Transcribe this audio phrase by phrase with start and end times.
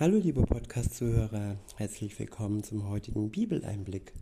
[0.00, 4.12] Hallo liebe Podcast-Zuhörer, herzlich willkommen zum heutigen Bibeleinblick.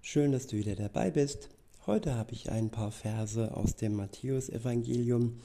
[0.00, 1.48] Schön, dass du wieder dabei bist.
[1.88, 5.40] Heute habe ich ein paar Verse aus dem Matthäusevangelium.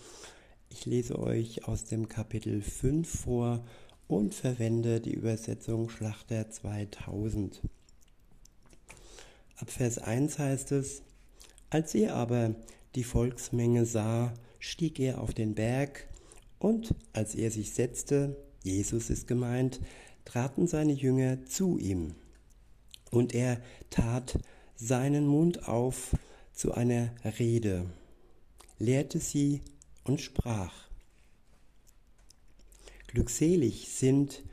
[0.70, 3.66] Ich lese euch aus dem Kapitel 5 vor
[4.08, 7.60] und verwende die Übersetzung Schlachter 2000.
[9.56, 11.02] Ab Vers 1 heißt es,
[11.72, 12.54] als er aber
[12.94, 16.08] die Volksmenge sah, stieg er auf den Berg,
[16.60, 19.80] und als er sich setzte, Jesus ist gemeint,
[20.26, 22.16] traten seine Jünger zu ihm.
[23.12, 24.40] Und er tat
[24.76, 26.16] seinen Mund auf
[26.54, 27.86] zu einer Rede,
[28.80, 29.62] lehrte sie
[30.04, 30.74] und sprach.
[33.08, 34.44] Glückselig sind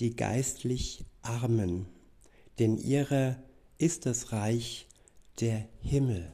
[0.00, 1.86] die geistlich Armen,
[2.58, 3.36] denn ihrer
[3.78, 4.86] ist das Reich
[5.40, 6.32] der Himmel.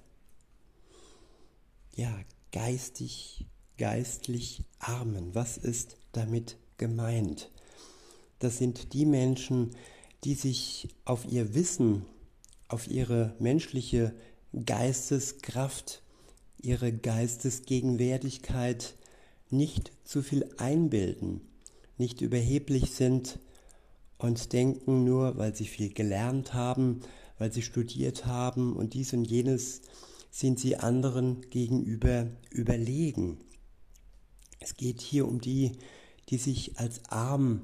[1.96, 2.16] Ja,
[2.52, 3.46] geistig,
[3.78, 5.34] geistlich Armen.
[5.34, 7.48] Was ist damit gemeint.
[8.40, 9.70] Das sind die Menschen,
[10.24, 12.04] die sich auf ihr Wissen,
[12.66, 14.12] auf ihre menschliche
[14.66, 16.02] Geisteskraft,
[16.60, 18.96] ihre Geistesgegenwärtigkeit
[19.48, 21.42] nicht zu viel einbilden,
[21.98, 23.38] nicht überheblich sind
[24.18, 27.02] und denken nur, weil sie viel gelernt haben,
[27.38, 29.82] weil sie studiert haben und dies und jenes,
[30.32, 33.38] sind sie anderen gegenüber überlegen.
[34.58, 35.72] Es geht hier um die,
[36.32, 37.60] die sich als arm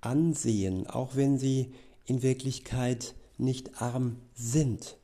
[0.00, 1.74] ansehen, auch wenn sie
[2.06, 4.96] in Wirklichkeit nicht arm sind.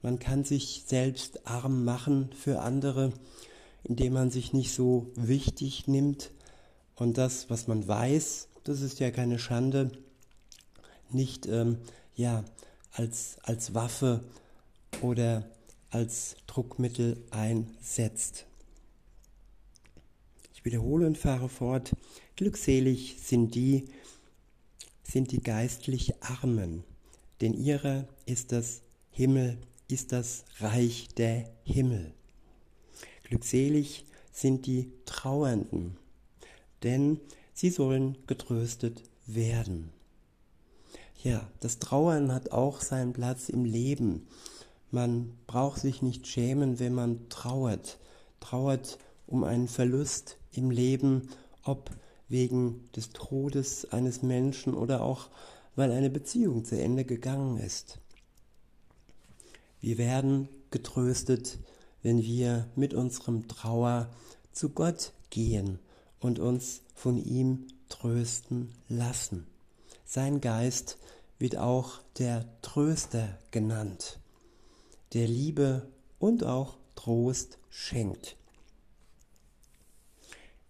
[0.00, 3.12] Man kann sich selbst arm machen für andere,
[3.82, 6.30] indem man sich nicht so wichtig nimmt
[6.94, 9.90] und das, was man weiß, das ist ja keine Schande,
[11.10, 11.78] nicht ähm,
[12.14, 12.44] ja,
[12.92, 14.22] als, als Waffe
[15.00, 15.50] oder
[15.90, 18.46] als Druckmittel einsetzt.
[20.62, 21.92] Wiederhole und fahre fort.
[22.36, 23.86] Glückselig sind die,
[25.02, 26.84] sind die geistlich Armen,
[27.40, 32.12] denn ihrer ist das Himmel, ist das Reich der Himmel.
[33.24, 35.96] Glückselig sind die Trauernden,
[36.82, 37.20] denn
[37.52, 39.90] sie sollen getröstet werden.
[41.22, 44.26] Ja, das Trauern hat auch seinen Platz im Leben.
[44.90, 47.98] Man braucht sich nicht schämen, wenn man trauert.
[48.40, 48.98] Trauert
[49.32, 51.30] um einen Verlust im Leben,
[51.64, 51.90] ob
[52.28, 55.30] wegen des Todes eines Menschen oder auch
[55.74, 57.98] weil eine Beziehung zu Ende gegangen ist.
[59.80, 61.58] Wir werden getröstet,
[62.02, 64.10] wenn wir mit unserem Trauer
[64.52, 65.78] zu Gott gehen
[66.20, 69.46] und uns von ihm trösten lassen.
[70.04, 70.98] Sein Geist
[71.38, 74.20] wird auch der Tröster genannt,
[75.14, 75.88] der Liebe
[76.18, 78.36] und auch Trost schenkt.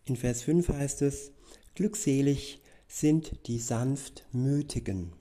[0.05, 1.33] In Vers 5 heißt es,
[1.75, 5.13] Glückselig sind die Sanftmütigen,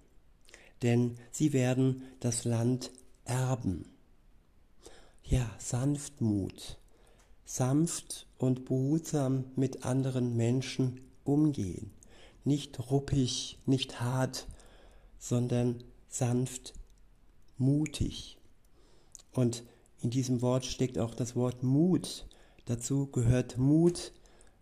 [0.81, 2.91] denn sie werden das Land
[3.24, 3.86] erben.
[5.24, 6.78] Ja, Sanftmut,
[7.46, 11.91] sanft und behutsam mit anderen Menschen umgehen,
[12.44, 14.47] nicht ruppig, nicht hart,
[15.20, 16.74] sondern sanft,
[17.58, 18.38] mutig.
[19.31, 19.64] Und
[20.02, 22.25] in diesem Wort steckt auch das Wort Mut.
[22.66, 24.12] Dazu gehört Mut,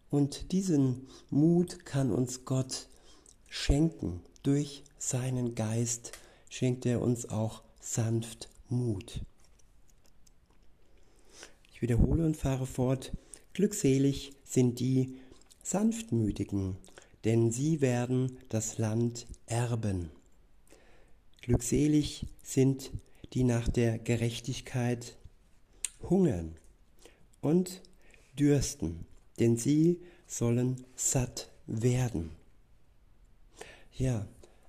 [0.10, 2.88] und diesen Mut kann uns Gott
[3.48, 4.22] schenken.
[4.44, 6.14] Durch seinen Geist
[6.50, 9.22] schenkt er uns auch sanft Mut.
[11.74, 13.12] Ich wiederhole und fahre fort.
[13.54, 15.16] Glückselig sind die
[15.64, 16.78] Sanftmütigen,
[17.26, 20.12] denn sie werden das Land erben.
[21.42, 22.92] Glückselig sind
[23.34, 25.18] die nach der Gerechtigkeit
[26.02, 26.56] hungern
[27.42, 27.82] und
[28.38, 29.06] dürsten,
[29.40, 32.32] denn sie sollen satt werden.
[33.98, 34.28] Ja,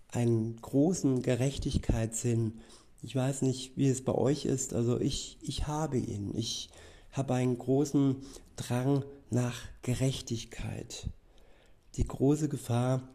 [0.09, 2.61] einen großen Gerechtigkeitssinn.
[3.03, 6.35] Ich weiß nicht, wie es bei euch ist, also ich, ich habe ihn.
[6.37, 6.71] Ich
[7.13, 8.17] habe einen großen
[8.57, 11.09] Drang nach Gerechtigkeit.
[11.97, 13.09] Die große Gefahr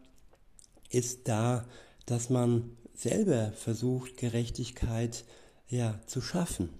[0.90, 1.66] ist da,
[2.06, 5.24] dass man selber versucht, Gerechtigkeit
[5.68, 6.70] ja, zu schaffen.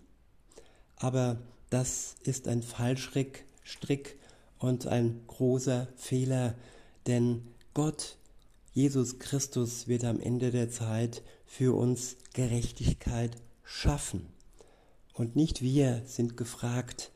[0.97, 1.39] Aber
[1.71, 4.17] das ist ein Fallstrick, Strick,
[4.59, 6.55] und ein großer Fehler,
[7.07, 8.17] denn Gott,
[8.73, 14.27] Jesus Christus, wird am Ende der Zeit für uns Gerechtigkeit schaffen.
[15.15, 17.11] Und nicht wir sind gefragt,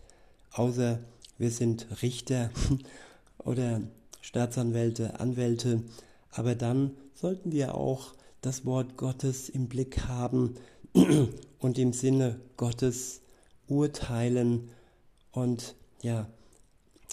[0.52, 1.00] außer
[1.38, 2.50] wir sind Richter
[3.38, 3.82] oder
[4.20, 5.82] Staatsanwälte, Anwälte,
[6.30, 10.54] aber dann sollten wir auch das Wort Gottes im Blick haben
[11.58, 13.20] und im Sinne Gottes
[13.68, 14.70] urteilen
[15.32, 16.26] und ja,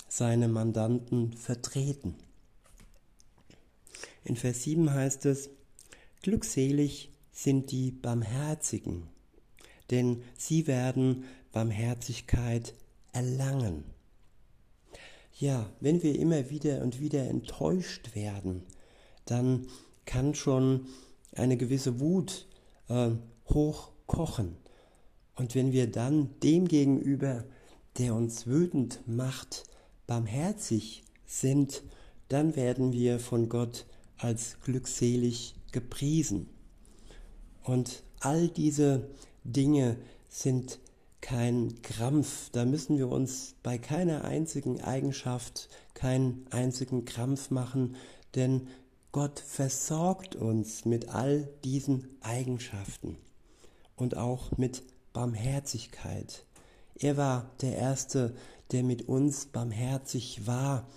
[0.07, 2.15] seine Mandanten vertreten.
[4.24, 5.50] In Vers 7 heißt es,
[6.21, 9.04] Glückselig sind die Barmherzigen,
[9.92, 12.74] denn sie werden Barmherzigkeit
[13.13, 13.83] erlangen.
[15.39, 18.63] Ja, wenn wir immer wieder und wieder enttäuscht werden,
[19.25, 19.68] dann
[20.06, 20.88] kann schon
[21.33, 22.48] eine gewisse Wut
[22.89, 23.12] äh,
[23.50, 24.57] hochkochen.
[25.36, 27.44] Und wenn wir dann dem gegenüber,
[28.00, 29.63] der uns wütend macht,
[30.07, 31.83] barmherzig sind,
[32.30, 33.86] dann werden wir von Gott
[34.18, 36.50] als glückselig gepriesen.
[37.63, 39.09] Und all diese
[39.44, 39.98] Dinge
[40.30, 40.80] sind
[41.21, 42.50] kein Krampf.
[42.51, 47.95] Da müssen wir uns bei keiner einzigen Eigenschaft keinen einzigen Krampf machen,
[48.36, 48.68] denn
[49.12, 53.18] Gott versorgt uns mit all diesen Eigenschaften
[53.95, 56.45] und auch mit Barmherzigkeit.
[57.00, 58.36] Er war der Erste,
[58.72, 60.88] der mit uns barmherzig war,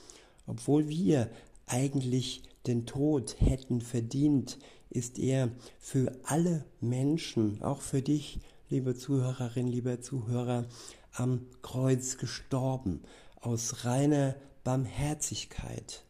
[0.46, 1.30] obwohl wir
[1.66, 4.58] eigentlich den Tod hätten verdient,
[4.90, 10.66] ist er für alle Menschen, auch für dich, liebe Zuhörerin, lieber Zuhörer,
[11.12, 13.02] am Kreuz gestorben,
[13.40, 16.04] aus reiner Barmherzigkeit.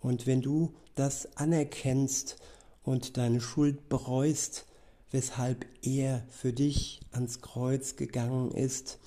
[0.00, 2.36] Und wenn du das anerkennst
[2.82, 4.66] und deine Schuld bereust,
[5.10, 8.98] weshalb er für dich ans Kreuz gegangen ist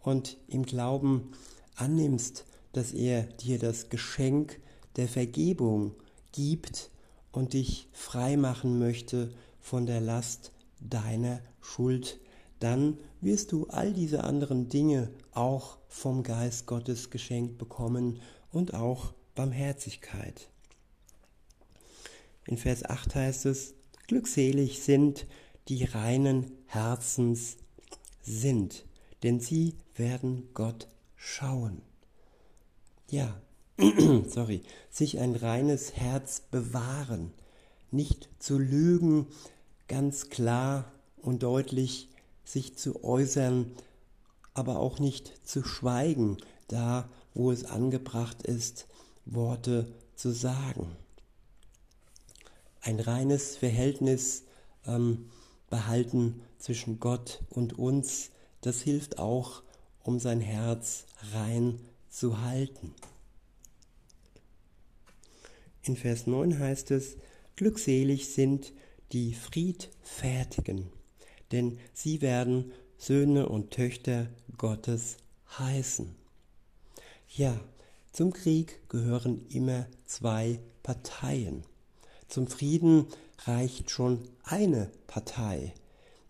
[0.00, 1.32] und im Glauben
[1.74, 4.60] annimmst, dass er dir das Geschenk
[4.96, 5.94] der Vergebung
[6.32, 6.90] gibt
[7.32, 12.18] und dich frei machen möchte von der Last deiner Schuld,
[12.60, 18.20] dann wirst du all diese anderen Dinge auch vom Geist Gottes geschenkt bekommen
[18.52, 20.48] und auch Barmherzigkeit.
[22.46, 23.74] In Vers 8 heißt es,
[24.06, 25.26] Glückselig sind,
[25.68, 27.56] die reinen Herzens
[28.22, 28.84] sind,
[29.22, 31.82] denn sie werden Gott schauen.
[33.10, 33.40] Ja,
[34.28, 37.32] sorry, sich ein reines Herz bewahren,
[37.90, 39.26] nicht zu lügen,
[39.88, 42.08] ganz klar und deutlich
[42.44, 43.72] sich zu äußern,
[44.54, 46.38] aber auch nicht zu schweigen,
[46.68, 48.86] da wo es angebracht ist,
[49.26, 50.96] Worte zu sagen.
[52.86, 54.44] Ein reines Verhältnis
[54.86, 55.28] ähm,
[55.68, 58.30] behalten zwischen Gott und uns,
[58.60, 59.64] das hilft auch,
[60.04, 62.94] um sein Herz rein zu halten.
[65.82, 67.16] In Vers 9 heißt es,
[67.56, 68.72] Glückselig sind
[69.10, 70.86] die Friedfertigen,
[71.50, 74.28] denn sie werden Söhne und Töchter
[74.58, 75.16] Gottes
[75.58, 76.14] heißen.
[77.34, 77.58] Ja,
[78.12, 81.64] zum Krieg gehören immer zwei Parteien.
[82.28, 83.06] Zum Frieden
[83.44, 85.74] reicht schon eine Partei.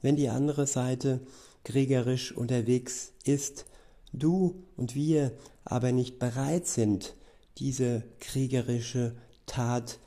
[0.03, 1.21] Wenn die andere Seite
[1.65, 3.67] kriegerisch unterwegs ist,
[4.13, 5.33] du und wir
[5.65, 7.17] aber nicht bereit sind,
[7.59, 9.17] diese kriegerische
[9.47, 9.99] Tat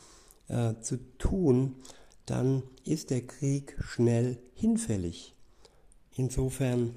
[0.47, 1.75] äh, zu tun,
[2.25, 5.33] dann ist der Krieg schnell hinfällig.
[6.15, 6.93] Insofern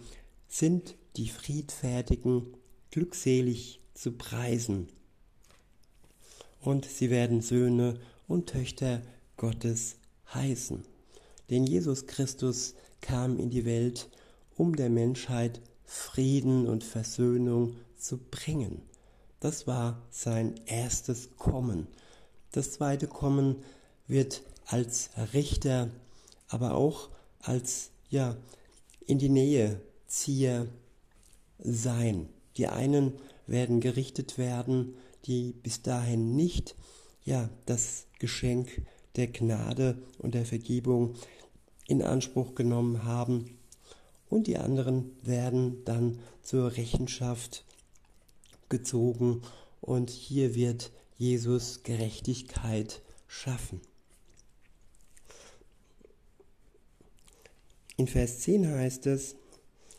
[0.48, 2.54] sind die Friedfertigen
[2.90, 4.88] glückselig zu preisen.
[6.60, 7.98] Und sie werden Söhne
[8.32, 9.02] und Töchter
[9.36, 9.96] Gottes
[10.32, 10.84] heißen.
[11.50, 14.08] Denn Jesus Christus kam in die Welt,
[14.56, 18.82] um der Menschheit Frieden und Versöhnung zu bringen.
[19.40, 21.88] Das war sein erstes Kommen.
[22.52, 23.56] Das zweite Kommen
[24.06, 25.90] wird als Richter,
[26.48, 27.10] aber auch
[27.40, 28.36] als ja
[29.06, 30.66] in die Nähe Zieher
[31.58, 32.28] sein.
[32.56, 33.12] Die einen
[33.46, 34.94] werden gerichtet werden,
[35.26, 36.76] die bis dahin nicht
[37.24, 38.82] ja das Geschenk
[39.16, 41.14] der Gnade und der Vergebung
[41.86, 43.58] in Anspruch genommen haben.
[44.28, 47.64] Und die anderen werden dann zur Rechenschaft
[48.68, 49.42] gezogen.
[49.80, 53.80] Und hier wird Jesus Gerechtigkeit schaffen.
[57.96, 59.36] In Vers 10 heißt es,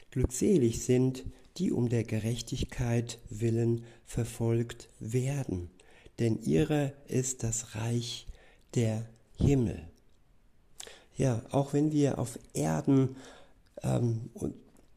[0.09, 1.25] Glückselig sind,
[1.57, 5.71] die um der Gerechtigkeit willen verfolgt werden,
[6.19, 8.27] denn ihre ist das Reich
[8.75, 9.05] der
[9.35, 9.87] Himmel.
[11.15, 13.15] Ja, auch wenn wir auf Erden
[13.83, 14.29] ähm,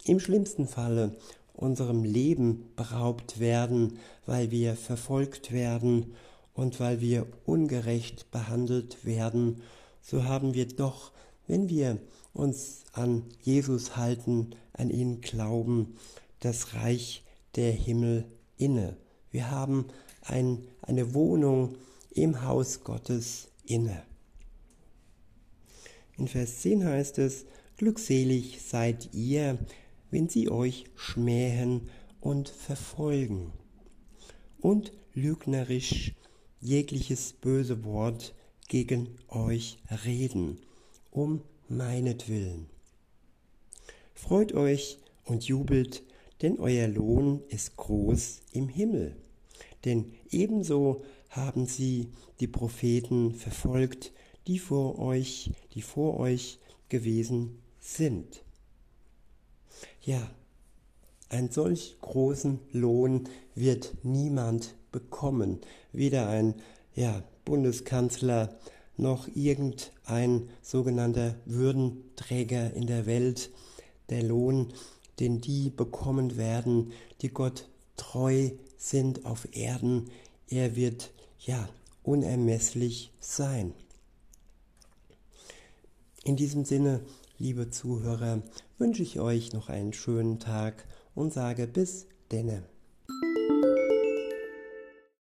[0.05, 1.17] im schlimmsten Falle
[1.53, 6.15] unserem Leben beraubt werden, weil wir verfolgt werden
[6.55, 9.63] und weil wir ungerecht behandelt werden,
[10.01, 11.13] so haben wir doch,
[11.47, 11.99] wenn wir
[12.33, 15.97] uns an Jesus halten, an ihn glauben,
[16.41, 17.25] das Reich
[17.57, 18.25] der Himmel
[18.59, 18.97] inne.
[19.31, 19.87] Wir haben
[20.29, 21.77] ein, eine Wohnung
[22.11, 24.03] im Haus Gottes inne.
[26.19, 27.45] In Vers 10 heißt es,
[27.77, 29.59] Glückselig seid ihr,
[30.11, 31.91] wenn sie euch schmähen
[32.21, 33.53] und verfolgen
[34.61, 36.15] und lügnerisch
[36.61, 38.35] jegliches böse Wort
[38.69, 40.59] gegen euch reden,
[41.11, 42.67] um meinetwillen.
[44.15, 46.03] Freut euch und jubelt,
[46.41, 49.17] denn euer Lohn ist groß im Himmel.
[49.87, 54.13] Denn ebenso haben sie die Propheten verfolgt,
[54.49, 58.43] die vor euch, die vor euch gewesen sind.
[60.03, 60.29] Ja,
[61.29, 65.61] einen solch großen Lohn wird niemand bekommen,
[65.93, 66.55] weder ein
[66.95, 68.57] ja, Bundeskanzler
[68.97, 73.51] noch irgendein sogenannter Würdenträger in der Welt.
[74.11, 74.73] Der Lohn,
[75.21, 80.11] den die bekommen werden, die Gott treu sind auf Erden,
[80.49, 81.69] er wird ja
[82.03, 83.73] unermesslich sein.
[86.25, 87.01] In diesem Sinne,
[87.39, 88.43] liebe Zuhörer,
[88.79, 92.63] wünsche ich euch noch einen schönen Tag und sage bis denne.